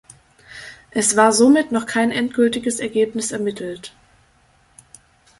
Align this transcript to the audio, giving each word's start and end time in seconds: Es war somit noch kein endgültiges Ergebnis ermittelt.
Es 0.89 1.15
war 1.15 1.31
somit 1.31 1.71
noch 1.71 1.85
kein 1.85 2.09
endgültiges 2.09 2.79
Ergebnis 2.79 3.31
ermittelt. 3.31 3.93